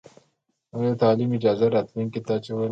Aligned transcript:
هغوی 0.71 0.89
د 0.95 0.99
تعلیم 1.03 1.29
اجازه 1.37 1.65
راتلونکې 1.75 2.19
ته 2.25 2.31
اچوله. 2.37 2.69